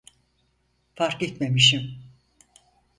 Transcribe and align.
Fark 0.95 1.21
etmemişim. 1.23 1.99